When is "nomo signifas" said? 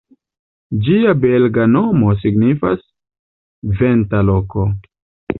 1.73-2.81